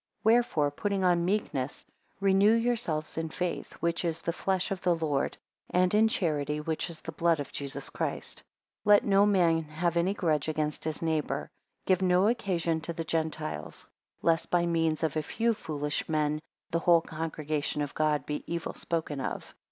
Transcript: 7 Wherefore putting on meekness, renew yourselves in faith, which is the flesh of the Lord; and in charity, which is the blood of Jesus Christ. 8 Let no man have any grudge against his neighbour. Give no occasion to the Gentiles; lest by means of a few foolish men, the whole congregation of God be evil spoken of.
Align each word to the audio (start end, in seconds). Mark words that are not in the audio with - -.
7 0.23 0.33
Wherefore 0.33 0.71
putting 0.71 1.03
on 1.03 1.23
meekness, 1.25 1.85
renew 2.19 2.53
yourselves 2.53 3.19
in 3.19 3.29
faith, 3.29 3.73
which 3.81 4.03
is 4.03 4.23
the 4.23 4.33
flesh 4.33 4.71
of 4.71 4.81
the 4.81 4.95
Lord; 4.95 5.37
and 5.69 5.93
in 5.93 6.07
charity, 6.07 6.59
which 6.59 6.89
is 6.89 7.01
the 7.01 7.11
blood 7.11 7.39
of 7.39 7.51
Jesus 7.51 7.91
Christ. 7.91 8.39
8 8.79 8.81
Let 8.85 9.05
no 9.05 9.27
man 9.27 9.61
have 9.65 9.95
any 9.97 10.15
grudge 10.15 10.47
against 10.49 10.85
his 10.85 11.03
neighbour. 11.03 11.51
Give 11.85 12.01
no 12.01 12.27
occasion 12.27 12.81
to 12.81 12.93
the 12.93 13.03
Gentiles; 13.03 13.87
lest 14.23 14.49
by 14.49 14.65
means 14.65 15.03
of 15.03 15.15
a 15.17 15.21
few 15.21 15.53
foolish 15.53 16.09
men, 16.09 16.39
the 16.71 16.79
whole 16.79 17.01
congregation 17.01 17.83
of 17.83 17.93
God 17.93 18.25
be 18.25 18.43
evil 18.47 18.73
spoken 18.73 19.19
of. 19.21 19.53